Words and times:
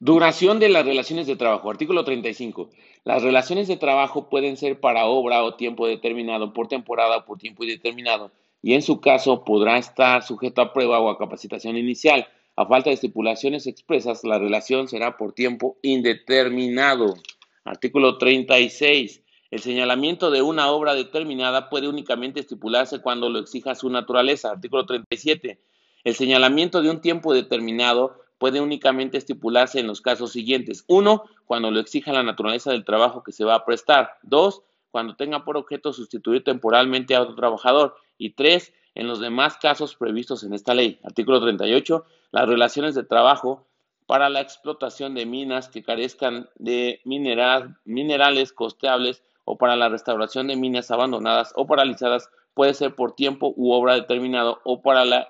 Duración 0.00 0.58
de 0.58 0.68
las 0.68 0.84
relaciones 0.84 1.26
de 1.26 1.36
trabajo. 1.36 1.70
Artículo 1.70 2.04
35. 2.04 2.68
Las 3.04 3.22
relaciones 3.22 3.68
de 3.68 3.76
trabajo 3.76 4.28
pueden 4.28 4.56
ser 4.56 4.80
para 4.80 5.06
obra 5.06 5.44
o 5.44 5.54
tiempo 5.54 5.86
determinado, 5.86 6.52
por 6.52 6.66
temporada 6.66 7.18
o 7.18 7.24
por 7.24 7.38
tiempo 7.38 7.62
indeterminado, 7.62 8.32
y 8.60 8.74
en 8.74 8.82
su 8.82 9.00
caso 9.00 9.44
podrá 9.44 9.78
estar 9.78 10.24
sujeto 10.24 10.62
a 10.62 10.72
prueba 10.72 10.98
o 10.98 11.10
a 11.10 11.18
capacitación 11.18 11.76
inicial. 11.76 12.26
A 12.56 12.66
falta 12.66 12.90
de 12.90 12.94
estipulaciones 12.94 13.66
expresas, 13.66 14.24
la 14.24 14.38
relación 14.38 14.88
será 14.88 15.16
por 15.16 15.32
tiempo 15.32 15.78
indeterminado. 15.82 17.14
Artículo 17.64 18.18
36. 18.18 19.22
El 19.50 19.60
señalamiento 19.60 20.32
de 20.32 20.42
una 20.42 20.72
obra 20.72 20.94
determinada 20.94 21.70
puede 21.70 21.88
únicamente 21.88 22.40
estipularse 22.40 23.00
cuando 23.00 23.28
lo 23.28 23.38
exija 23.38 23.76
su 23.76 23.88
naturaleza. 23.90 24.50
Artículo 24.50 24.86
37. 24.86 25.60
El 26.02 26.14
señalamiento 26.14 26.82
de 26.82 26.90
un 26.90 27.00
tiempo 27.00 27.32
determinado 27.32 28.23
puede 28.44 28.60
únicamente 28.60 29.16
estipularse 29.16 29.80
en 29.80 29.86
los 29.86 30.02
casos 30.02 30.32
siguientes. 30.32 30.84
Uno, 30.86 31.24
cuando 31.46 31.70
lo 31.70 31.80
exija 31.80 32.12
la 32.12 32.22
naturaleza 32.22 32.70
del 32.70 32.84
trabajo 32.84 33.22
que 33.22 33.32
se 33.32 33.42
va 33.42 33.54
a 33.54 33.64
prestar. 33.64 34.18
Dos, 34.22 34.60
cuando 34.90 35.16
tenga 35.16 35.46
por 35.46 35.56
objeto 35.56 35.94
sustituir 35.94 36.44
temporalmente 36.44 37.14
a 37.14 37.22
otro 37.22 37.36
trabajador. 37.36 37.96
Y 38.18 38.32
tres, 38.34 38.74
en 38.94 39.06
los 39.08 39.18
demás 39.18 39.56
casos 39.56 39.96
previstos 39.96 40.44
en 40.44 40.52
esta 40.52 40.74
ley. 40.74 41.00
Artículo 41.04 41.40
38. 41.40 42.04
Las 42.32 42.46
relaciones 42.46 42.94
de 42.94 43.04
trabajo 43.04 43.66
para 44.04 44.28
la 44.28 44.42
explotación 44.42 45.14
de 45.14 45.24
minas 45.24 45.70
que 45.70 45.82
carezcan 45.82 46.50
de 46.56 47.00
minerales 47.06 48.52
costeables 48.52 49.22
o 49.46 49.56
para 49.56 49.74
la 49.74 49.88
restauración 49.88 50.48
de 50.48 50.56
minas 50.56 50.90
abandonadas 50.90 51.54
o 51.56 51.66
paralizadas 51.66 52.28
puede 52.52 52.74
ser 52.74 52.94
por 52.94 53.14
tiempo 53.14 53.54
u 53.56 53.72
obra 53.72 53.94
determinado 53.94 54.60
o 54.64 54.82
para 54.82 55.06
la 55.06 55.28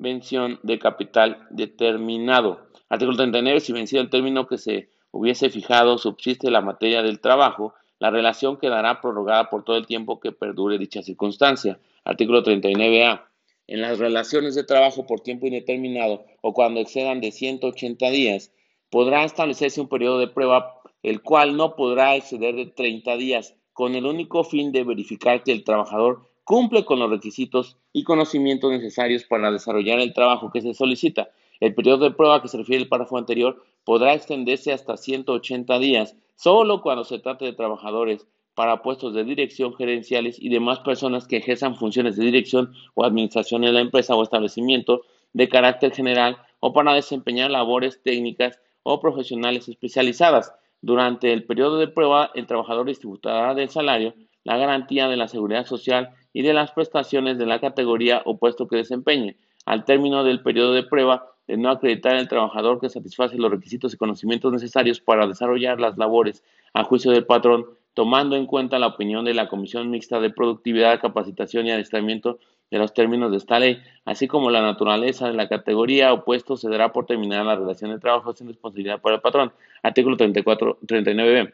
intervención 0.00 0.58
de 0.62 0.78
capital 0.78 1.46
determinado. 1.50 2.66
Artículo 2.88 3.18
39. 3.18 3.60
Si 3.60 3.72
vencido 3.74 4.00
el 4.00 4.08
término 4.08 4.46
que 4.46 4.56
se 4.56 4.88
hubiese 5.10 5.50
fijado 5.50 5.98
subsiste 5.98 6.50
la 6.50 6.62
materia 6.62 7.02
del 7.02 7.20
trabajo, 7.20 7.74
la 7.98 8.10
relación 8.10 8.56
quedará 8.56 9.02
prorrogada 9.02 9.50
por 9.50 9.62
todo 9.62 9.76
el 9.76 9.86
tiempo 9.86 10.18
que 10.18 10.32
perdure 10.32 10.78
dicha 10.78 11.02
circunstancia. 11.02 11.78
Artículo 12.02 12.42
39A. 12.42 13.24
En 13.66 13.82
las 13.82 13.98
relaciones 13.98 14.54
de 14.54 14.64
trabajo 14.64 15.06
por 15.06 15.20
tiempo 15.20 15.46
indeterminado 15.46 16.24
o 16.40 16.54
cuando 16.54 16.80
excedan 16.80 17.20
de 17.20 17.30
180 17.30 18.10
días, 18.10 18.52
podrá 18.88 19.24
establecerse 19.24 19.82
un 19.82 19.88
periodo 19.88 20.18
de 20.18 20.28
prueba 20.28 20.76
el 21.02 21.20
cual 21.20 21.58
no 21.58 21.76
podrá 21.76 22.16
exceder 22.16 22.54
de 22.54 22.66
30 22.66 23.16
días, 23.16 23.54
con 23.74 23.94
el 23.94 24.06
único 24.06 24.44
fin 24.44 24.72
de 24.72 24.82
verificar 24.82 25.44
que 25.44 25.52
el 25.52 25.62
trabajador 25.62 26.29
cumple 26.50 26.84
con 26.84 26.98
los 26.98 27.08
requisitos 27.08 27.76
y 27.92 28.02
conocimientos 28.02 28.72
necesarios 28.72 29.22
para 29.22 29.52
desarrollar 29.52 30.00
el 30.00 30.12
trabajo 30.12 30.50
que 30.50 30.60
se 30.60 30.74
solicita. 30.74 31.30
El 31.60 31.76
periodo 31.76 32.06
de 32.06 32.10
prueba 32.10 32.42
que 32.42 32.48
se 32.48 32.56
refiere 32.56 32.82
al 32.82 32.88
párrafo 32.88 33.16
anterior 33.16 33.62
podrá 33.84 34.14
extenderse 34.14 34.72
hasta 34.72 34.96
180 34.96 35.78
días, 35.78 36.16
solo 36.34 36.82
cuando 36.82 37.04
se 37.04 37.20
trate 37.20 37.44
de 37.44 37.52
trabajadores 37.52 38.26
para 38.56 38.82
puestos 38.82 39.14
de 39.14 39.22
dirección 39.22 39.76
gerenciales 39.76 40.42
y 40.42 40.48
demás 40.48 40.80
personas 40.80 41.28
que 41.28 41.36
ejerzan 41.36 41.76
funciones 41.76 42.16
de 42.16 42.24
dirección 42.24 42.72
o 42.94 43.04
administración 43.04 43.62
en 43.62 43.74
la 43.74 43.80
empresa 43.80 44.16
o 44.16 44.22
establecimiento 44.24 45.02
de 45.32 45.48
carácter 45.48 45.94
general 45.94 46.36
o 46.58 46.72
para 46.72 46.94
desempeñar 46.94 47.52
labores 47.52 48.02
técnicas 48.02 48.58
o 48.82 49.00
profesionales 49.00 49.68
especializadas. 49.68 50.52
Durante 50.82 51.32
el 51.32 51.44
periodo 51.44 51.78
de 51.78 51.86
prueba, 51.86 52.32
el 52.34 52.48
trabajador 52.48 52.86
disfrutará 52.86 53.54
del 53.54 53.68
salario, 53.68 54.14
la 54.42 54.56
garantía 54.56 55.06
de 55.06 55.16
la 55.16 55.28
seguridad 55.28 55.64
social 55.64 56.16
y 56.32 56.42
de 56.42 56.54
las 56.54 56.72
prestaciones 56.72 57.38
de 57.38 57.46
la 57.46 57.60
categoría 57.60 58.22
o 58.24 58.38
puesto 58.38 58.68
que 58.68 58.76
desempeñe. 58.76 59.36
Al 59.66 59.84
término 59.84 60.24
del 60.24 60.42
periodo 60.42 60.72
de 60.72 60.82
prueba, 60.82 61.30
de 61.46 61.56
no 61.56 61.70
acreditar 61.70 62.14
al 62.14 62.28
trabajador 62.28 62.80
que 62.80 62.88
satisface 62.88 63.36
los 63.36 63.50
requisitos 63.50 63.92
y 63.92 63.96
conocimientos 63.96 64.52
necesarios 64.52 65.00
para 65.00 65.26
desarrollar 65.26 65.80
las 65.80 65.98
labores 65.98 66.44
a 66.74 66.84
juicio 66.84 67.10
del 67.10 67.26
patrón, 67.26 67.66
tomando 67.94 68.36
en 68.36 68.46
cuenta 68.46 68.78
la 68.78 68.86
opinión 68.86 69.24
de 69.24 69.34
la 69.34 69.48
Comisión 69.48 69.90
Mixta 69.90 70.20
de 70.20 70.30
Productividad, 70.30 71.00
Capacitación 71.00 71.66
y 71.66 71.72
Adiestramiento 71.72 72.38
de 72.70 72.78
los 72.78 72.94
términos 72.94 73.32
de 73.32 73.38
esta 73.38 73.58
ley, 73.58 73.82
así 74.04 74.28
como 74.28 74.50
la 74.50 74.62
naturaleza 74.62 75.26
de 75.26 75.34
la 75.34 75.48
categoría 75.48 76.12
o 76.12 76.24
puesto, 76.24 76.56
se 76.56 76.70
dará 76.70 76.92
por 76.92 77.06
terminada 77.06 77.42
la 77.42 77.56
relación 77.56 77.90
de 77.90 77.98
trabajo 77.98 78.32
sin 78.32 78.46
responsabilidad 78.46 79.00
para 79.00 79.16
el 79.16 79.20
patrón. 79.20 79.52
Artículo 79.82 80.16
34, 80.16 80.78
39b. 80.86 81.52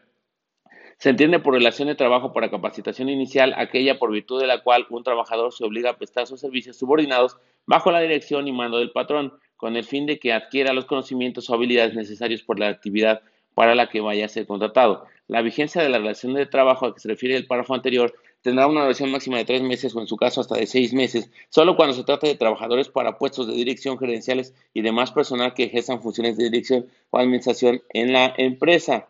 Se 0.97 1.11
entiende 1.11 1.37
por 1.37 1.53
relación 1.53 1.87
de 1.87 1.95
trabajo 1.95 2.33
para 2.33 2.49
capacitación 2.49 3.09
inicial 3.09 3.53
aquella 3.55 3.99
por 3.99 4.11
virtud 4.11 4.41
de 4.41 4.47
la 4.47 4.63
cual 4.63 4.87
un 4.89 5.03
trabajador 5.03 5.53
se 5.53 5.63
obliga 5.63 5.91
a 5.91 5.97
prestar 5.97 6.25
sus 6.25 6.39
servicios 6.39 6.77
subordinados 6.77 7.37
bajo 7.67 7.91
la 7.91 7.99
dirección 7.99 8.47
y 8.47 8.51
mando 8.51 8.79
del 8.79 8.89
patrón, 8.89 9.33
con 9.57 9.75
el 9.75 9.83
fin 9.83 10.07
de 10.07 10.17
que 10.17 10.33
adquiera 10.33 10.73
los 10.73 10.85
conocimientos 10.85 11.49
o 11.49 11.53
habilidades 11.53 11.93
necesarios 11.93 12.41
por 12.41 12.57
la 12.57 12.69
actividad 12.69 13.21
para 13.53 13.75
la 13.75 13.89
que 13.89 14.01
vaya 14.01 14.25
a 14.25 14.29
ser 14.29 14.47
contratado. 14.47 15.05
La 15.27 15.43
vigencia 15.43 15.83
de 15.83 15.89
la 15.89 15.99
relación 15.99 16.33
de 16.33 16.47
trabajo 16.47 16.87
a 16.87 16.93
que 16.95 16.99
se 16.99 17.09
refiere 17.09 17.35
el 17.35 17.45
párrafo 17.45 17.75
anterior 17.75 18.15
tendrá 18.41 18.65
una 18.65 18.81
duración 18.81 19.11
máxima 19.11 19.37
de 19.37 19.45
tres 19.45 19.61
meses 19.61 19.95
o 19.95 20.01
en 20.01 20.07
su 20.07 20.17
caso 20.17 20.41
hasta 20.41 20.55
de 20.55 20.65
seis 20.65 20.93
meses, 20.93 21.29
solo 21.49 21.75
cuando 21.75 21.93
se 21.93 22.05
trate 22.05 22.27
de 22.27 22.35
trabajadores 22.35 22.89
para 22.89 23.19
puestos 23.19 23.45
de 23.45 23.53
dirección 23.53 23.99
gerenciales 23.99 24.55
y 24.73 24.81
demás 24.81 25.11
personal 25.11 25.53
que 25.53 25.65
ejerzan 25.65 26.01
funciones 26.01 26.37
de 26.37 26.45
dirección 26.45 26.87
o 27.11 27.19
administración 27.19 27.83
en 27.93 28.13
la 28.13 28.33
empresa 28.37 29.07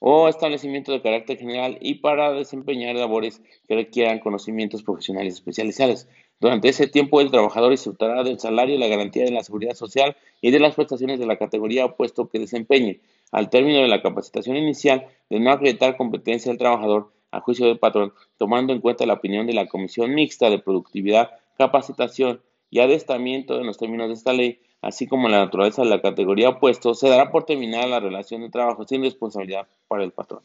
o 0.00 0.28
establecimiento 0.28 0.92
de 0.92 1.02
carácter 1.02 1.38
general 1.38 1.78
y 1.80 1.96
para 1.96 2.32
desempeñar 2.32 2.96
labores 2.96 3.42
que 3.68 3.74
requieran 3.76 4.18
conocimientos 4.18 4.82
profesionales 4.82 5.34
especializados. 5.34 6.08
Durante 6.40 6.70
ese 6.70 6.86
tiempo, 6.86 7.20
el 7.20 7.30
trabajador 7.30 7.70
disfrutará 7.70 8.24
del 8.24 8.40
salario 8.40 8.78
la 8.78 8.88
garantía 8.88 9.24
de 9.24 9.30
la 9.30 9.44
seguridad 9.44 9.74
social 9.74 10.16
y 10.40 10.50
de 10.50 10.58
las 10.58 10.74
prestaciones 10.74 11.20
de 11.20 11.26
la 11.26 11.36
categoría 11.36 11.84
o 11.84 11.96
que 12.28 12.38
desempeñe. 12.38 13.00
Al 13.30 13.50
término 13.50 13.80
de 13.80 13.88
la 13.88 14.00
capacitación 14.00 14.56
inicial, 14.56 15.06
de 15.28 15.38
no 15.38 15.52
acreditar 15.52 15.98
competencia 15.98 16.50
del 16.50 16.58
trabajador 16.58 17.12
a 17.30 17.40
juicio 17.40 17.66
del 17.66 17.78
patrón, 17.78 18.14
tomando 18.38 18.72
en 18.72 18.80
cuenta 18.80 19.04
la 19.04 19.14
opinión 19.14 19.46
de 19.46 19.52
la 19.52 19.66
Comisión 19.66 20.14
Mixta 20.14 20.48
de 20.48 20.58
Productividad, 20.58 21.30
Capacitación 21.58 22.40
y 22.70 22.80
Adestamiento 22.80 23.60
en 23.60 23.66
los 23.66 23.76
términos 23.76 24.08
de 24.08 24.14
esta 24.14 24.32
ley, 24.32 24.60
así 24.80 25.06
como 25.06 25.28
la 25.28 25.44
naturaleza 25.44 25.82
de 25.82 25.90
la 25.90 26.00
categoría 26.00 26.48
o 26.48 26.58
puesto, 26.58 26.94
se 26.94 27.10
dará 27.10 27.30
por 27.30 27.44
terminada 27.44 27.86
la 27.86 28.00
relación 28.00 28.40
de 28.40 28.48
trabajo 28.48 28.86
sin 28.86 29.02
responsabilidad 29.02 29.68
para 29.90 30.04
el 30.04 30.12
patrón. 30.12 30.42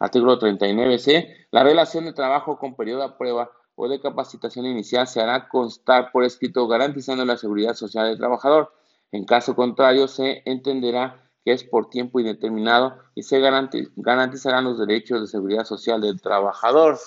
Artículo 0.00 0.38
39c. 0.38 1.48
La 1.50 1.62
relación 1.62 2.06
de 2.06 2.14
trabajo 2.14 2.58
con 2.58 2.74
periodo 2.74 3.02
de 3.02 3.14
prueba 3.14 3.50
o 3.74 3.88
de 3.88 4.00
capacitación 4.00 4.64
inicial 4.64 5.06
se 5.06 5.20
hará 5.20 5.48
constar 5.48 6.10
por 6.10 6.24
escrito 6.24 6.66
garantizando 6.66 7.24
la 7.26 7.36
seguridad 7.36 7.74
social 7.74 8.08
del 8.08 8.16
trabajador. 8.16 8.72
En 9.12 9.26
caso 9.26 9.54
contrario, 9.54 10.08
se 10.08 10.42
entenderá 10.46 11.22
que 11.44 11.52
es 11.52 11.62
por 11.62 11.90
tiempo 11.90 12.18
indeterminado 12.18 12.96
y 13.14 13.22
se 13.22 13.38
garantizarán 13.38 14.64
los 14.64 14.78
derechos 14.78 15.20
de 15.20 15.26
seguridad 15.26 15.64
social 15.64 16.00
del 16.00 16.20
trabajador. 16.20 16.98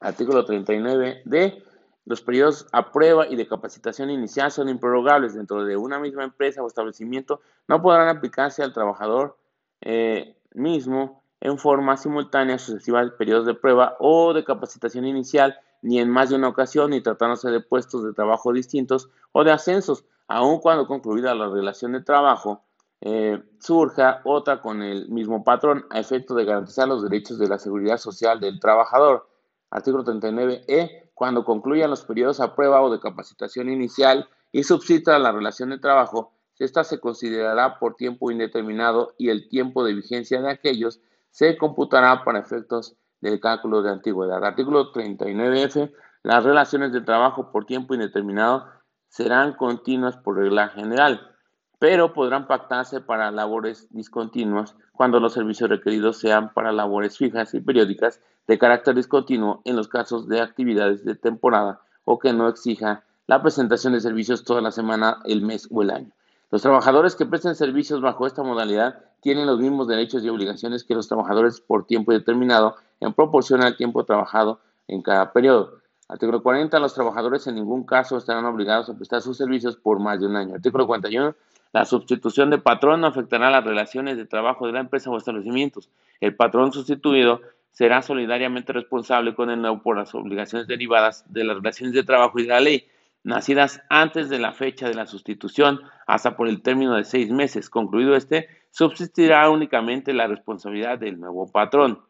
Artículo 0.00 0.44
39 0.44 1.22
d. 1.24 1.62
Los 2.04 2.22
periodos 2.22 2.68
a 2.70 2.92
prueba 2.92 3.26
y 3.26 3.34
de 3.34 3.48
capacitación 3.48 4.10
inicial 4.10 4.52
son 4.52 4.68
improrrogables 4.68 5.34
dentro 5.34 5.64
de 5.64 5.76
una 5.76 5.98
misma 5.98 6.22
empresa 6.22 6.62
o 6.62 6.68
establecimiento. 6.68 7.40
No 7.66 7.82
podrán 7.82 8.08
aplicarse 8.08 8.62
al 8.62 8.72
trabajador 8.72 9.36
eh, 9.80 10.35
mismo 10.56 11.22
en 11.40 11.58
forma 11.58 11.96
simultánea 11.96 12.58
sucesiva 12.58 13.04
de 13.04 13.10
periodos 13.12 13.46
de 13.46 13.54
prueba 13.54 13.96
o 14.00 14.32
de 14.32 14.44
capacitación 14.44 15.04
inicial, 15.04 15.56
ni 15.82 16.00
en 16.00 16.10
más 16.10 16.30
de 16.30 16.36
una 16.36 16.48
ocasión, 16.48 16.90
ni 16.90 17.00
tratándose 17.00 17.50
de 17.50 17.60
puestos 17.60 18.02
de 18.04 18.12
trabajo 18.12 18.52
distintos 18.52 19.10
o 19.32 19.44
de 19.44 19.52
ascensos, 19.52 20.04
aun 20.26 20.58
cuando 20.58 20.86
concluida 20.86 21.34
la 21.34 21.48
relación 21.48 21.92
de 21.92 22.00
trabajo, 22.00 22.62
eh, 23.02 23.42
surja 23.60 24.22
otra 24.24 24.60
con 24.62 24.82
el 24.82 25.08
mismo 25.08 25.44
patrón 25.44 25.84
a 25.90 26.00
efecto 26.00 26.34
de 26.34 26.44
garantizar 26.44 26.88
los 26.88 27.02
derechos 27.02 27.38
de 27.38 27.48
la 27.48 27.58
seguridad 27.58 27.98
social 27.98 28.40
del 28.40 28.58
trabajador. 28.58 29.28
Artículo 29.70 30.04
39e. 30.04 31.10
Cuando 31.14 31.44
concluyan 31.44 31.90
los 31.90 32.04
periodos 32.04 32.40
a 32.40 32.54
prueba 32.54 32.82
o 32.82 32.90
de 32.90 33.00
capacitación 33.00 33.68
inicial 33.68 34.28
y 34.52 34.64
subsista 34.64 35.18
la 35.18 35.32
relación 35.32 35.70
de 35.70 35.78
trabajo, 35.78 36.32
esta 36.64 36.84
se 36.84 37.00
considerará 37.00 37.78
por 37.78 37.96
tiempo 37.96 38.30
indeterminado 38.30 39.14
y 39.18 39.28
el 39.28 39.48
tiempo 39.48 39.84
de 39.84 39.94
vigencia 39.94 40.40
de 40.40 40.50
aquellos 40.50 41.00
se 41.30 41.56
computará 41.58 42.24
para 42.24 42.38
efectos 42.38 42.96
del 43.20 43.40
cálculo 43.40 43.82
de 43.82 43.90
antigüedad. 43.90 44.42
Artículo 44.44 44.92
39F. 44.92 45.92
Las 46.22 46.44
relaciones 46.44 46.92
de 46.92 47.02
trabajo 47.02 47.52
por 47.52 47.66
tiempo 47.66 47.94
indeterminado 47.94 48.66
serán 49.08 49.52
continuas 49.54 50.16
por 50.16 50.36
regla 50.36 50.68
general, 50.68 51.34
pero 51.78 52.12
podrán 52.12 52.46
pactarse 52.46 53.00
para 53.00 53.30
labores 53.30 53.88
discontinuas 53.90 54.74
cuando 54.92 55.20
los 55.20 55.34
servicios 55.34 55.68
requeridos 55.68 56.18
sean 56.18 56.52
para 56.52 56.72
labores 56.72 57.18
fijas 57.18 57.54
y 57.54 57.60
periódicas 57.60 58.20
de 58.46 58.58
carácter 58.58 58.94
discontinuo 58.94 59.60
en 59.64 59.76
los 59.76 59.88
casos 59.88 60.28
de 60.28 60.40
actividades 60.40 61.04
de 61.04 61.14
temporada 61.14 61.80
o 62.04 62.18
que 62.18 62.32
no 62.32 62.48
exija 62.48 63.04
la 63.26 63.42
presentación 63.42 63.92
de 63.92 64.00
servicios 64.00 64.44
toda 64.44 64.60
la 64.60 64.70
semana, 64.70 65.18
el 65.24 65.42
mes 65.42 65.68
o 65.70 65.82
el 65.82 65.90
año. 65.90 66.12
Los 66.50 66.62
trabajadores 66.62 67.16
que 67.16 67.26
presten 67.26 67.54
servicios 67.56 68.00
bajo 68.00 68.26
esta 68.26 68.42
modalidad 68.42 69.00
tienen 69.20 69.46
los 69.46 69.58
mismos 69.58 69.88
derechos 69.88 70.24
y 70.24 70.28
obligaciones 70.28 70.84
que 70.84 70.94
los 70.94 71.08
trabajadores 71.08 71.60
por 71.60 71.86
tiempo 71.86 72.12
determinado 72.12 72.76
en 73.00 73.12
proporción 73.12 73.64
al 73.64 73.76
tiempo 73.76 74.04
trabajado 74.04 74.60
en 74.86 75.02
cada 75.02 75.32
periodo. 75.32 75.80
Artículo 76.08 76.42
40. 76.42 76.78
Los 76.78 76.94
trabajadores 76.94 77.46
en 77.48 77.56
ningún 77.56 77.84
caso 77.84 78.16
estarán 78.16 78.44
obligados 78.44 78.88
a 78.88 78.94
prestar 78.94 79.22
sus 79.22 79.36
servicios 79.36 79.76
por 79.76 79.98
más 79.98 80.20
de 80.20 80.26
un 80.26 80.36
año. 80.36 80.54
Artículo 80.54 80.86
41. 80.86 81.34
La 81.72 81.84
sustitución 81.84 82.50
de 82.50 82.58
patrón 82.58 83.00
no 83.00 83.08
afectará 83.08 83.50
las 83.50 83.64
relaciones 83.64 84.16
de 84.16 84.24
trabajo 84.24 84.66
de 84.66 84.72
la 84.72 84.80
empresa 84.80 85.10
o 85.10 85.16
establecimientos. 85.16 85.90
El 86.20 86.36
patrón 86.36 86.72
sustituido 86.72 87.40
será 87.72 88.02
solidariamente 88.02 88.72
responsable 88.72 89.34
con 89.34 89.50
el 89.50 89.60
nuevo 89.60 89.82
por 89.82 89.98
las 89.98 90.14
obligaciones 90.14 90.68
derivadas 90.68 91.24
de 91.28 91.44
las 91.44 91.56
relaciones 91.56 91.92
de 91.92 92.04
trabajo 92.04 92.38
y 92.38 92.44
de 92.44 92.48
la 92.48 92.60
ley, 92.60 92.86
nacidas 93.26 93.82
antes 93.90 94.28
de 94.28 94.38
la 94.38 94.52
fecha 94.52 94.88
de 94.88 94.94
la 94.94 95.06
sustitución 95.06 95.80
hasta 96.06 96.36
por 96.36 96.48
el 96.48 96.62
término 96.62 96.94
de 96.94 97.02
seis 97.02 97.28
meses. 97.30 97.68
Concluido 97.68 98.14
este, 98.14 98.48
subsistirá 98.70 99.50
únicamente 99.50 100.14
la 100.14 100.28
responsabilidad 100.28 100.98
del 100.98 101.18
nuevo 101.18 101.50
patrón. 101.50 102.00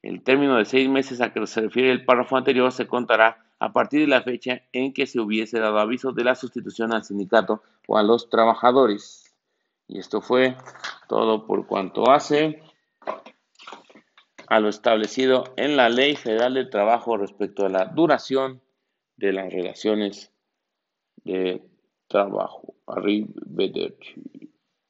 El 0.00 0.22
término 0.22 0.56
de 0.56 0.64
seis 0.64 0.88
meses 0.88 1.20
a 1.20 1.30
que 1.30 1.46
se 1.46 1.60
refiere 1.60 1.92
el 1.92 2.06
párrafo 2.06 2.38
anterior 2.38 2.72
se 2.72 2.86
contará 2.86 3.44
a 3.58 3.72
partir 3.74 4.00
de 4.00 4.06
la 4.06 4.22
fecha 4.22 4.62
en 4.72 4.94
que 4.94 5.06
se 5.06 5.20
hubiese 5.20 5.60
dado 5.60 5.78
aviso 5.78 6.12
de 6.12 6.24
la 6.24 6.34
sustitución 6.34 6.94
al 6.94 7.04
sindicato 7.04 7.62
o 7.86 7.98
a 7.98 8.02
los 8.02 8.30
trabajadores. 8.30 9.36
Y 9.88 9.98
esto 9.98 10.22
fue 10.22 10.56
todo 11.06 11.46
por 11.46 11.66
cuanto 11.66 12.10
hace 12.10 12.62
a 14.48 14.58
lo 14.58 14.70
establecido 14.70 15.52
en 15.56 15.76
la 15.76 15.90
Ley 15.90 16.16
Federal 16.16 16.54
del 16.54 16.70
Trabajo 16.70 17.18
respecto 17.18 17.66
a 17.66 17.68
la 17.68 17.84
duración 17.84 18.62
de 19.18 19.34
las 19.34 19.52
relaciones 19.52 20.31
de 21.24 21.62
trabajo. 22.08 22.74
Arrivederci. 22.86 24.31